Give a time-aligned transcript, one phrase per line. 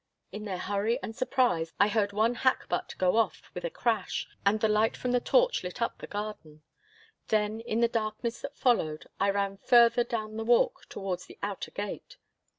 [0.31, 4.59] In their hurry and surprise I heard one hackbutt go off with a crash, and
[4.59, 6.63] the light from the touch lit up the garden.
[7.27, 11.69] Then in the darkness that followed I ran further down the walk towards the outer
[11.69, 12.17] gate.